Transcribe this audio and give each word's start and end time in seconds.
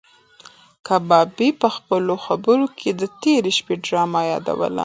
کبابي 0.87 1.49
په 1.61 1.67
خپلو 1.75 2.13
خبرو 2.25 2.65
کې 2.77 2.89
د 3.01 3.03
تېرې 3.21 3.51
شپې 3.57 3.75
ډرامه 3.85 4.21
یادوله. 4.31 4.79